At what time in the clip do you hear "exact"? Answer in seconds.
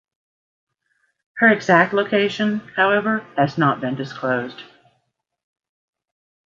1.49-1.93